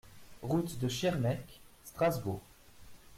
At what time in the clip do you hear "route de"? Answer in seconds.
0.41-0.87